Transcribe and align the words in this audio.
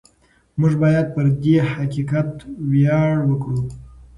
موږ 0.59 0.73
باید 0.83 1.07
پر 1.15 1.25
دې 1.43 1.55
حقیقت 1.73 2.31
ویاړ 2.71 3.13
وکړو. 3.29 3.59